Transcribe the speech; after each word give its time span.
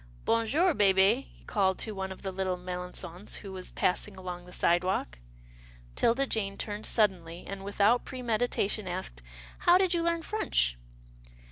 Bon 0.25 0.47
jour, 0.47 0.73
hehe," 0.73 1.25
he 1.25 1.43
called 1.45 1.77
to 1.77 1.91
one 1.91 2.11
of 2.11 2.23
the 2.23 2.31
little 2.31 2.57
Melangons 2.57 3.35
who 3.41 3.51
was 3.51 3.69
passing 3.69 4.17
along 4.17 4.45
the 4.47 4.51
sidewalk. 4.51 5.19
'Tilda 5.95 6.25
Jane 6.25 6.57
turned 6.57 6.87
suddenly, 6.87 7.45
and, 7.45 7.63
without 7.63 8.03
pre 8.03 8.23
meditation, 8.23 8.87
asked, 8.87 9.21
"How 9.59 9.77
did 9.77 9.93
you 9.93 10.01
learn 10.01 10.23
French?" 10.23 10.75